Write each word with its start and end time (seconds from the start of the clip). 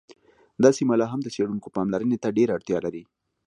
دا 0.63 0.69
سیمه 0.77 0.95
لا 1.01 1.07
هم 1.13 1.19
د 1.23 1.27
څیړونکو 1.35 1.73
پاملرنې 1.75 2.17
ته 2.23 2.27
ډېره 2.37 2.51
اړتیا 2.57 2.77
لري 2.85 3.03